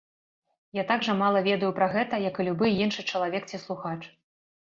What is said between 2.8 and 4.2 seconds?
іншы чалавек ці слухач.